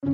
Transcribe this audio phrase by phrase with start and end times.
[0.00, 0.08] 哎，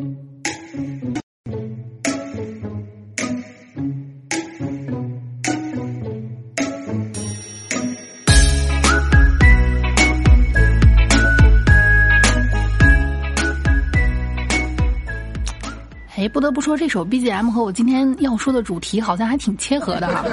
[16.33, 20.25] 不得不说，这首 BGM 和我今天要说的主题好像还挺切合的哈。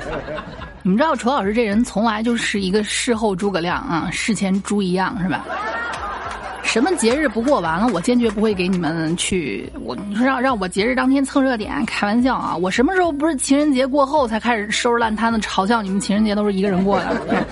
[0.82, 5.44] 你们知道，楚老师这人从来就是一个事后诸葛亮啊，事前猪一样，是吧？
[6.66, 9.70] 什么节日不过完了，我坚决不会给你们去。
[9.80, 12.54] 我你说让让我节日当天蹭热点，开玩笑啊！
[12.54, 17.46] 我什么时候不是情人节过后才开始收拾烂摊子，嘲笑你们情人节都是一个人过的？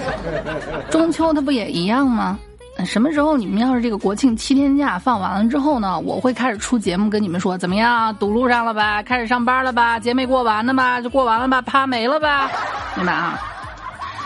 [0.91, 2.39] 中秋它不也一样吗？
[2.85, 5.99] 什么时候你们要是这个国庆七天假放完了之后呢？
[6.01, 8.15] 我会开始出节目跟你们说怎么样？
[8.17, 9.03] 堵路上了吧？
[9.03, 9.99] 开始上班了吧？
[9.99, 11.01] 节没过完呢吧？
[11.01, 11.63] 就过完了吧？
[11.63, 12.51] 啪没了吧？
[12.97, 13.41] 明白啊？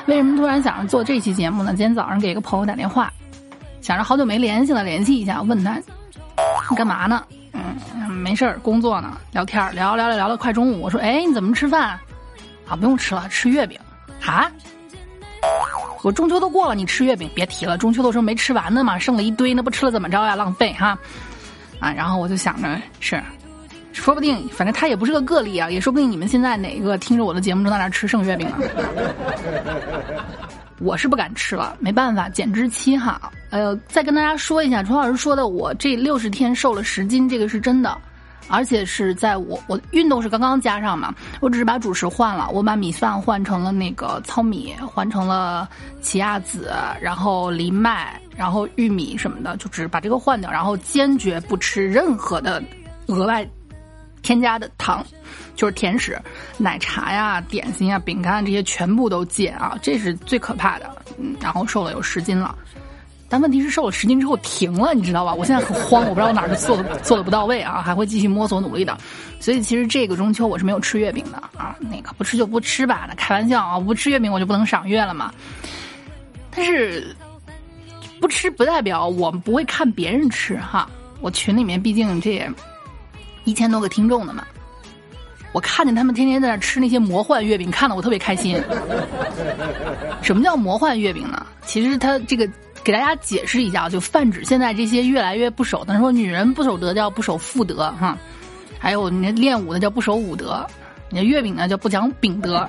[0.07, 1.71] 为什么突然想着做这期节目呢？
[1.71, 3.13] 今天早上给一个朋友打电话，
[3.81, 5.81] 想着好久没联系了，联系一下，问他
[6.71, 7.25] 你干嘛呢？
[7.53, 11.99] 嗯，没事儿，工作呢，聊天聊聊聊聊到快中午，我说哎你怎么吃饭？
[12.69, 13.79] 啊不用吃了，吃月饼
[14.25, 14.51] 啊。
[16.03, 17.77] 我中秋都过了，你吃月饼别提了。
[17.79, 20.37] 中秋的时候没吃完呢嘛，剩了一堆，那不吃了怎么着呀？
[20.37, 20.97] 浪费哈！
[21.81, 23.21] 啊，然后我就想着是，
[23.93, 28.59] 说不定反正他也不是个个例啊，也说不定你们现在哪个听着我的节目正在那吃剩月饼呢？
[30.81, 33.31] 我是不敢吃了，没办法，减脂期哈。
[33.51, 37.97] 呃，再跟大家说一下，楚老师说的，我这六十天瘦了十斤，这个是真的。
[38.51, 45.69] 而且是在我我运动是刚刚加上嘛，我只是把主食换了，我把米饭换成了那个糙米，换成了
[46.01, 52.63] 奇亚籽，然后藜麦，然后玉米什么的，就只把这个换掉，然后坚决不吃任何的
[53.09, 53.47] 额外
[54.23, 55.05] 添加的糖，
[55.55, 56.21] 就是甜食、
[56.57, 60.91] 奶茶呀、点心呀、饼干这些全部都戒啊，这是最可怕的。
[61.19, 62.57] 嗯，然后瘦了有十斤了。
[63.31, 65.35] 但问题是瘦了十斤之后停了，你知道吧？
[65.35, 68.97] 我现在很慌，我不知道我哪儿做的做的不到位啊，还会继续摸索努力的。
[69.39, 75.31] 所以其实这个中秋我是没有吃月饼的啊，那个不吃就不吃吧，那开玩笑啊，不吃月饼我就不能赏月了嘛。
[76.51, 77.15] 但是
[78.19, 80.89] 不吃不代表我们不会看别人吃哈，
[81.21, 82.51] 我群里面毕竟这也
[83.49, 84.45] 一千多个听众的嘛，
[85.53, 88.61] 我看见他们天天在那吃那些魔幻月饼，看得我特别开心。
[90.21, 91.47] 什么叫魔幻月饼呢？
[91.65, 92.49] 其实它这个。
[92.85, 98.17] 给大家解释一下，就泛指现在这些越来越不守的，说女人不守德叫不守妇德哈，
[98.79, 100.65] 还有你练武的叫不守武德，
[101.11, 102.67] 你的月饼呢叫不讲饼德，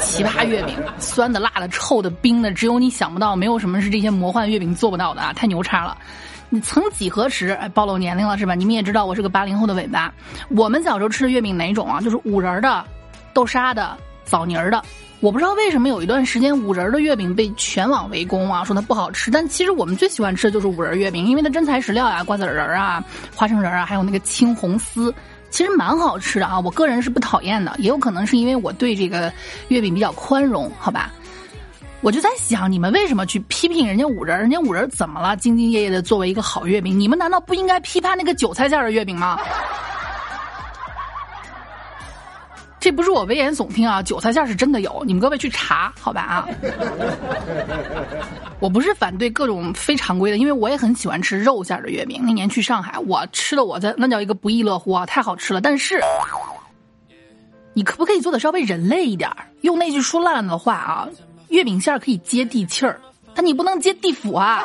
[0.00, 5.96] 奇葩月饼，酸的、辣的、臭的、冰的，只有你想不到，没有什么是这些魔幻月饼做不到的啊，太牛叉了！
[6.50, 8.54] 你曾几何时，哎，暴露年龄了是吧？
[8.54, 10.12] 你们也知道我是个八零后的尾巴，
[10.48, 12.00] 我们小时候吃的月饼哪种啊？
[12.00, 12.84] 就是五仁的、
[13.34, 14.82] 豆沙的、枣泥儿的。
[15.20, 19.30] 我不知道为什么有一段时间五仁的月饼被全网围攻啊，说它不好吃。
[19.30, 23.04] 但其实我们最喜欢吃的就是五仁月饼，因为它真材实料呀，瓜子仁啊、
[23.34, 25.12] 花生仁啊，还有那个青红丝，
[25.50, 26.60] 其实蛮好吃的啊。
[26.60, 29.32] 我个人是不讨厌的，也有可能是因为我对这个
[29.66, 31.10] 月饼比较宽容，好吧？
[32.00, 34.38] 我就在想，你们为什么去批评人家五仁？
[34.38, 35.36] 人家五仁怎么了？
[35.36, 39.38] 兢兢业业的作为一个好月饼，你们难道不应该批判那个韭菜馅的月饼吗？
[42.80, 46.46] 这不是我危言耸听啊，韭菜馅是真的有，你们各位去查好吧啊！
[48.60, 52.22] 我不是反对各种非常规的，因为我也很喜欢吃肉馅的月饼。
[52.24, 55.60] 那年去上海，我吃的我在那叫一个不亦乐乎啊，太好吃了。
[55.60, 56.00] 但是，
[57.74, 59.28] 你可不可以做的稍微人类一点？
[59.62, 61.08] 用那句说烂了的话啊，
[61.48, 63.00] 月饼馅儿可以接地气儿，
[63.34, 64.64] 但你不能接地府啊！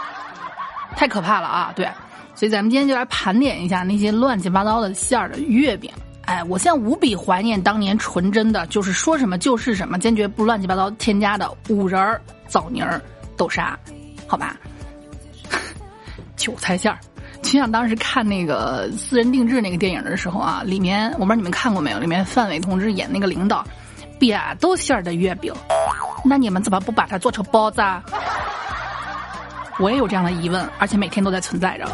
[0.96, 1.72] 太可怕了啊！
[1.76, 1.88] 对，
[2.34, 5.90] 所以咱们今天就来盘点一下那些乱七八糟的馅儿的月饼。
[6.22, 13.00] 哎，我现在无比怀念当年纯真的，就是说什么就是什么，坚决不乱七八糟添加的五仁儿、枣泥儿、
[13.36, 13.78] 豆沙，
[14.26, 14.56] 好吧？
[16.36, 16.98] 韭菜馅儿，
[17.42, 21.98] 就像当时看那个《私人定制》那个电影的时候啊，里面我不知道你们看过没有？
[21.98, 23.64] 里面范伟同志演那个领导，
[24.18, 25.50] 扁豆馅儿的月饼，
[26.24, 27.80] 那你们怎么不把它做成包子？
[27.80, 28.02] 啊？
[29.80, 31.86] 我也有这样的疑问，而且每天都在存在着。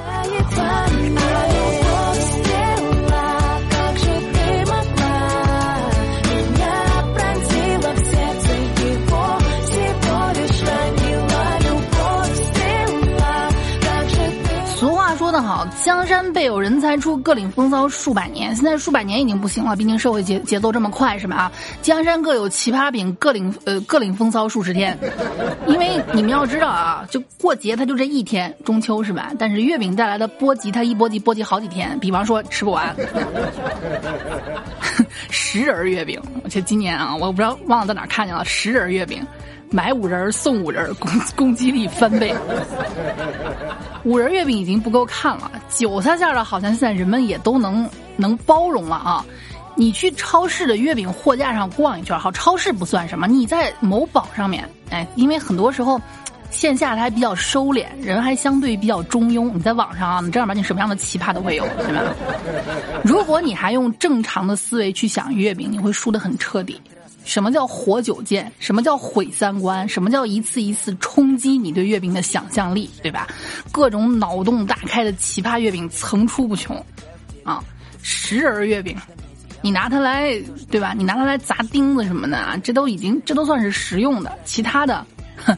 [15.85, 18.55] 江山辈有人才出，各领风骚数百年。
[18.55, 21.37] 现在数百年已经不行了，毕竟社会节节奏这么快，是吧？
[21.37, 21.53] 啊，
[21.83, 24.99] 江山各有奇葩饼，各领呃各领风骚数十天。
[25.67, 29.33] 因为你们要知道啊，就过节它就这一天，中秋是吧？
[29.39, 31.99] 但是月饼带来的波及，它一波及波及好几天。
[31.99, 32.95] 比方说吃不完，
[35.31, 39.25] 十仁月饼，而且今年啊，我不知道忘了在哪看见了十仁月饼。
[39.71, 42.33] 买五仁送五仁，攻攻击力翻倍。
[44.05, 49.25] 五仁月饼已经不够看了，韭菜馅的，好像现在人们也都能能包容了啊。
[49.77, 56.01] 你去超市的月饼货架上逛一圈，好，超市不算什么，你在某宝上面，哎，因为很多时候。
[56.51, 59.51] 线下它还比较收敛，人还相对比较中庸。
[59.53, 62.15] 你在网上啊，你正儿八经什么样的奇葩都会有，对吧？
[63.03, 66.81] 如果你还用正常的思维去想月饼，你会输得很彻底。
[67.25, 68.51] 什么叫活久见？
[68.59, 69.89] 什么叫毁三观？
[69.89, 73.27] 什么叫一次一次冲击你对月饼的想象力，对吧？
[73.73, 76.77] 各种脑洞大开的奇葩月饼层出不穷，
[77.43, 77.63] 啊，
[78.03, 78.97] 十人月饼，
[79.63, 80.39] 你拿它来，
[80.71, 80.95] 对吧？
[80.97, 85.05] 你拿它来砸钉子什么的啊，这都已经这都算是实用的，其他的，
[85.45, 85.57] 哼。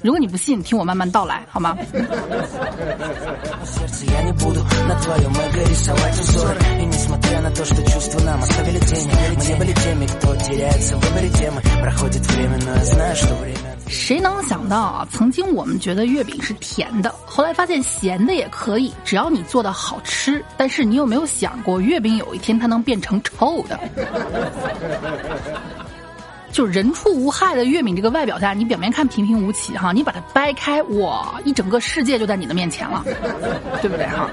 [0.00, 1.76] 如果你不信，听我慢慢道来，好吗？
[13.88, 15.08] 谁能想到啊？
[15.10, 20.44] 曾经我们觉得月饼是甜的，后来发现咸的也可以，只要你做的好吃。
[20.56, 23.80] 但是你有没有想过，月饼有一天它能变成臭的？
[26.52, 33.02] 就是人畜无害的月饼，这个外表下，你表面看平平无奇哈，你把它掰开，哇，一整个世界就在你的面前了，
[33.80, 34.28] 对不对哈？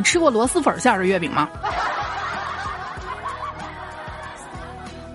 [0.00, 1.46] 你吃过螺蛳粉馅的月饼吗？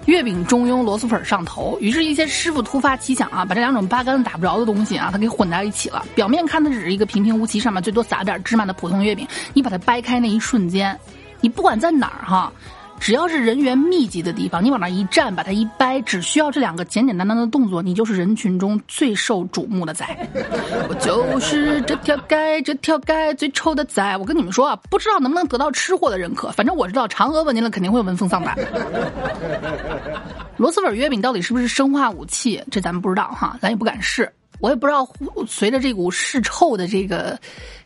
[0.05, 1.75] 月饼中庸，螺蛳粉上头。
[1.81, 6.05] 于是，一些师傅突发奇想啊，把这两种八竿子打不着的东西啊，它给混在一起了。
[6.13, 10.95] 表面看它只是一个平平无奇，上面最多撒点芝麻的普通月饼，你把它掰开那一瞬间，
[11.41, 12.53] 你不管在哪儿哈。
[12.99, 20.05] 只要是人员密集的地方，你往那一站，把它一掰，只需要这两个简简单单的动作，你就是人群中最受瞩目的仔。
[20.89, 24.17] 我就是这条街，这条街最臭的仔。
[24.17, 28.57] 我跟你们说啊，不知道能不能得到吃货的认可，反正我知道嫦娥闻见了肯定会闻风丧胆。
[30.57, 32.63] 螺蛳粉月饼到底是不是生化武器？
[32.71, 34.31] 这咱们不知道哈，咱也不敢试。
[34.59, 35.07] 我也不知道
[35.47, 37.37] 随着这股试臭的这个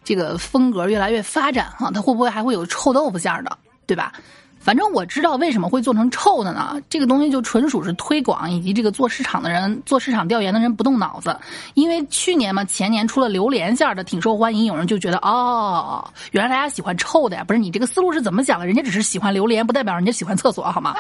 [0.04, 3.58] 这个风格越来越发展哈，它会不会还会有臭豆腐馅的，
[3.88, 4.14] 对吧？
[4.60, 6.76] 反正我知道为什么会做成臭的呢？
[6.90, 11.36] 这个东西就纯属是推广以及这个做市场的人、做市场调研的人不动脑子。
[11.76, 17.44] 因为去年嘛，前年出了榴莲馅的，挺受欢迎，有人就觉得哦，原来大家喜欢臭的呀？
[17.44, 18.68] 不是你这个思路是怎么想的？
[18.68, 20.94] 人家只是喜欢榴莲，不代表人家喜欢厕所，好吗？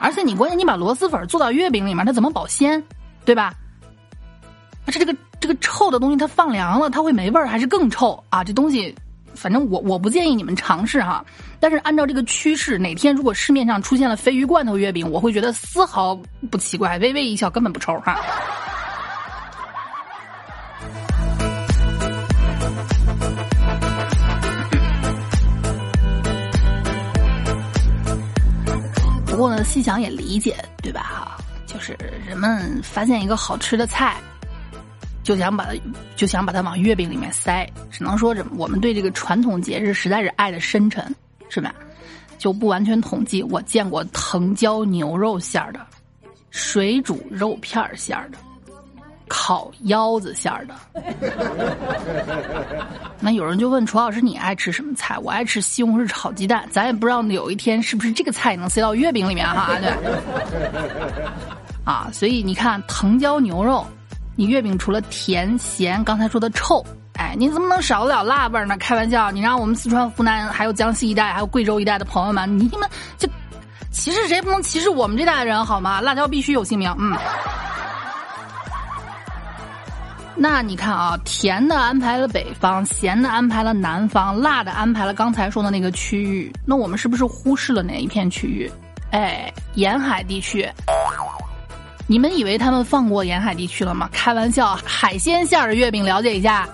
[0.00, 2.82] 而且你关键你把螺蛳粉做到月饼里面，它怎么保鲜？
[3.24, 3.54] 对吧？
[4.86, 8.42] 它这个这个臭的东西，它放凉了，它会没味儿还是更臭啊？
[8.42, 8.92] 这东西。
[9.34, 11.24] 反正我我不建议你们尝试哈，
[11.58, 16.18] 但是按照这个趋势，哪天如果市面上出现了鲱鱼罐头月饼，我会觉得丝毫
[16.50, 18.18] 不奇怪，微微一笑，根本不愁哈。
[29.26, 31.00] 不过呢，细想也理解，对吧？
[31.02, 31.36] 哈，
[31.66, 31.96] 就是
[32.28, 34.16] 人们发现一个好吃的菜。
[35.22, 35.72] 就想把它，
[36.16, 41.14] 就想把它往月饼里面塞，只能说这我们对这个传统节日实在是爱的深沉，
[41.48, 41.74] 是吧？
[42.38, 45.78] 就不完全统计，我见过藤椒牛肉馅儿的，
[46.50, 48.38] 水煮肉片儿馅儿的，
[49.28, 50.74] 烤腰子馅儿的。
[53.20, 55.16] 那有人就问楚老师，你爱吃什么菜？
[55.18, 56.68] 我爱吃西红柿炒鸡蛋。
[56.68, 59.78] 咱也不知道有一天是不是这个菜能塞到月饼里面哈？
[59.78, 59.88] 对。
[61.84, 63.86] 啊，所以你看藤椒牛肉。
[64.34, 66.84] 你月饼除了甜咸，刚才说的臭，
[67.14, 68.76] 哎，你怎么能少得了辣味呢？
[68.78, 73.28] 开玩笑，你让我们四川、湖南、还有江西一带、还有贵州一带的朋友们，你们就
[73.90, 76.00] 歧视谁不能歧视我们这代人好吗？
[76.00, 77.16] 辣椒必须有姓名，嗯。
[80.34, 88.72] 那你看啊，甜的安排了北方，咸的安排了南方，辣的安排了刚才说的那个区域，那我们是不是忽视了哪一片区域？
[89.10, 90.66] 哎，沿海地区。
[92.06, 94.08] 你们以为他们放过沿海地区了吗？
[94.12, 96.68] 开玩笑，海鲜馅儿的月饼，了解一下。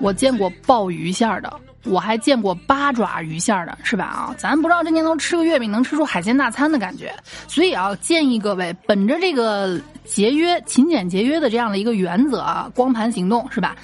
[0.00, 1.50] 我见过鲍鱼馅儿的，
[1.84, 4.04] 我还见过八爪鱼馅儿的，是吧？
[4.04, 7.14] 啊，咱不知道这年头吃个月饼能吃出海鲜大餐的感觉，
[7.48, 13.74] 所以啊，建议各位本着这个节约、勤俭节约的这样的一个原则啊，光盘行动，是吧？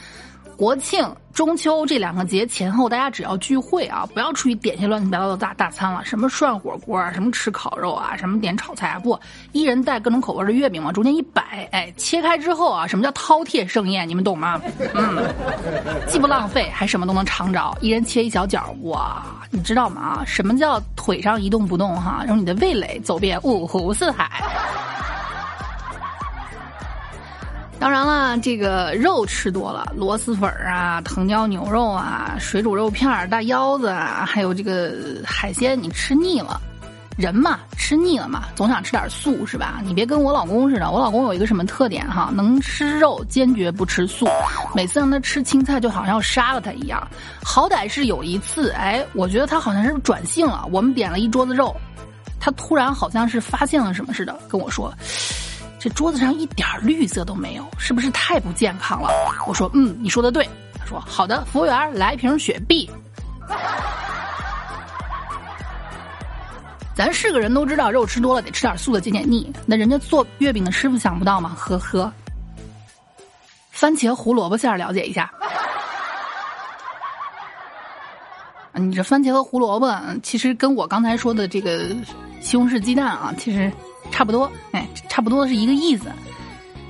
[0.59, 1.03] 国庆、
[1.33, 9.19] 中秋这两个节前后，大家只要聚会啊，不要出去点些乱七八糟的大大餐了，什么涮火锅啊，什么吃烤肉啊，什么点炒菜啊，不，
[9.53, 14.09] 一人带各种口味的月饼往中间一摆，哎，切开之后啊，什么叫饕餮盛宴？
[14.09, 14.61] 你们懂吗？
[14.95, 15.23] 嗯，
[16.07, 20.01] 既不浪费，还什么都能尝着，一人切一小角，哇，你知道吗？
[20.01, 24.43] 啊什么叫腿上一动不动哈，让你的味蕾走遍五湖四海。
[27.81, 34.93] 当然了，这个肉吃多了，螺蛳粉啊、藤椒牛肉啊、水煮肉片、大腰子啊，还有这个
[35.25, 36.61] 海鲜，你吃腻了。
[37.17, 39.81] 人嘛，吃腻了嘛，总想吃点素，是吧？
[39.85, 44.27] 你别跟我老公似的，我老公有一个什么特点哈，能吃肉，坚决不吃素。
[44.75, 47.07] 每次让他吃青菜，就好像要杀了他一样。
[47.43, 50.67] 好歹是有一次，哎，我觉得他好像是转性了。
[50.71, 51.75] 我们点了一桌子肉，
[52.39, 54.91] 他突然好像是发现了什么似的，跟我说
[55.81, 59.09] ：“这桌子上一点绿色都没有，是不是太不健康了？”
[59.49, 60.47] 我说：“嗯，你说的对。”
[60.79, 62.89] 他说：“好的，服务员，来一瓶雪碧。”
[66.95, 69.51] 咱是个人都知道，肉吃多了得吃点素的解解腻。
[69.65, 71.57] 那人家做月饼的师傅想不到吗？
[71.59, 72.13] 呵呵。
[73.71, 75.33] 番茄胡萝卜馅儿了解一下。
[78.75, 81.89] 你这番茄和胡萝卜，其实跟我刚才说的这个
[82.41, 83.73] 西红柿鸡蛋啊，其实
[84.11, 84.51] 差不多。
[84.73, 86.11] 哎，差不多是一个意思。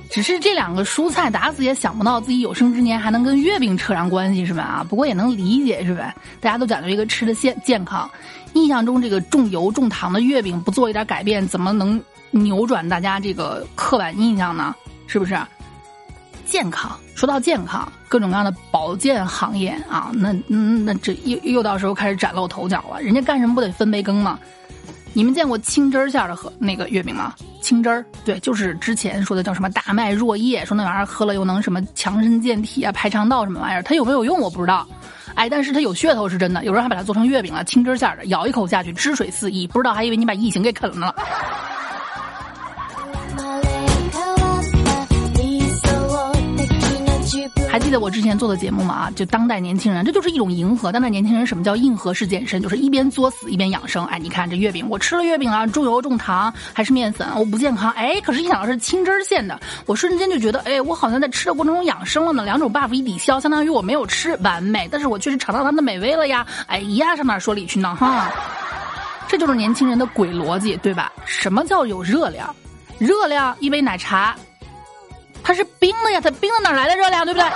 [0.09, 4.61] 只是这两个蔬菜打死也想不到自己有生之年还能跟月饼扯上关系是吧？
[4.61, 6.13] 啊，不过也能理解是吧？
[6.41, 8.09] 大家都讲究一个吃的健健康，
[8.51, 12.01] 印象中这个重油重糖的月饼不做一点改变，怎么能
[12.31, 14.75] 扭转大家这个刻板印象呢？
[15.07, 15.39] 是不是？
[16.45, 23.01] 健康，说到健康，各种各样的保健行业啊，那那这又又到时候开始崭露头角了。
[23.01, 24.37] 人家干什么不得分杯羹吗？
[25.13, 27.33] 你们见过青汁儿馅的和那个月饼吗？
[27.61, 34.87] 青汁儿，对，就是之前说的叫什么大麦若叶，说那玩意儿喝了又能什么强身健体啊、排肠道什么玩意儿，它有没有用我不知道，
[35.35, 41.13] 哎，但是它有噱头是真的，有人还把它做成月饼了，青汁馅的，咬一口下去汁水四溢，不知道还以为你把异形给啃了
[47.71, 48.93] 还记得我之前做的节目吗？
[48.93, 50.91] 啊，就当代年轻人，这就是一种迎合。
[50.91, 52.61] 当代年轻人什么叫硬核式健身？
[52.61, 54.03] 就是一边作死一边养生。
[54.07, 57.89] 哎，你看这月饼，我吃了月饼了，重油重糖，还是面粉，我不健康。
[57.91, 62.43] 哎，可是一想到是青汁馅的，我瞬间就觉得，哎，我好像在吃的过程中养生了呢。
[62.43, 64.85] 两种 buff 一抵消，相当于我没有吃，完美。
[64.91, 66.45] 但是我确实尝到它的美味了呀。
[66.67, 67.95] 哎呀，上哪说理去呢？
[67.95, 68.29] 哈，
[69.29, 71.09] 这就是年轻人的鬼逻辑，对吧？
[71.23, 72.53] 什么叫有热量？
[72.99, 74.35] 热量一杯奶茶。
[75.43, 77.49] 它是冰的呀，它冰的哪来的热量，对不对？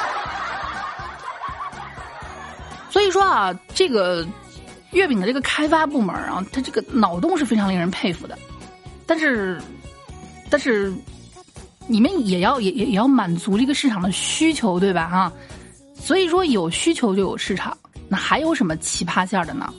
[2.89, 4.25] 所以说啊，这个
[4.91, 8.37] 月饼的这个开发部门啊，它这个脑洞是非常令人佩服的。
[9.05, 9.61] 但是，
[10.49, 10.93] 但是
[11.87, 15.07] 你们也要也也也要满足这个市场的需求，对吧？
[15.09, 15.33] 哈，
[15.93, 17.77] 所以说有需求就有市场。
[18.07, 19.73] 那还有什么奇葩馅的呢？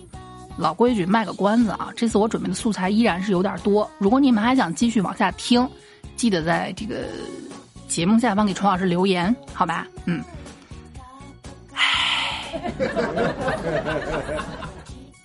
[0.58, 1.90] 老规矩，卖个关子啊！
[1.96, 3.90] 这次我准备的素材依然是有点多。
[3.98, 5.68] 如果你们还想继续往下听，
[6.16, 7.04] 记得在这个。
[7.88, 9.86] 节目下方给虫老师留言，好吧？
[10.04, 10.22] 嗯，
[11.72, 12.60] 唉，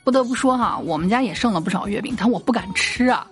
[0.03, 3.25] 不得不说哈，我们家也剩了不少月饼，但我不敢吃啊。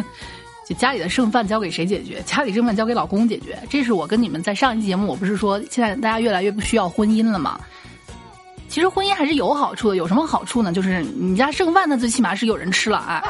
[0.66, 2.20] 就家里的剩饭交给谁解决？
[2.22, 3.56] 家里剩饭交给老公解决。
[3.70, 7.60] 这是我跟你们在上一期节目，我不是说现在大家越来越不需要婚姻了吗？
[8.68, 9.96] 其实婚姻还是有好处的。
[9.96, 10.72] 有什么好处呢？
[10.72, 13.22] 就是你家剩饭，那最起码是有人吃了啊。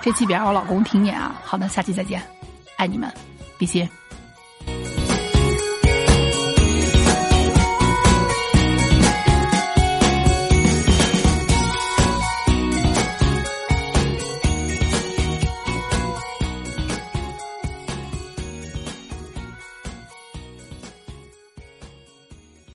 [0.00, 1.34] 这期别让我老公听见啊。
[1.44, 2.22] 好的，下期再见，
[2.76, 3.12] 爱你们。
[3.60, 3.86] 比心。